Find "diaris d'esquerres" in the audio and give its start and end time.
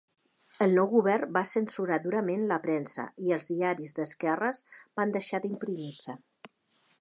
3.51-4.63